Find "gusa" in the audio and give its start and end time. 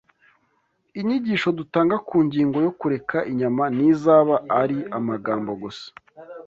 5.63-5.87